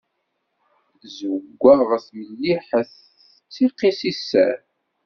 Zewwaɣet, 1.15 2.05
melliḥet, 2.17 2.91
tettiqi 2.99 3.91
seg 3.99 4.13
sser. 4.19 4.57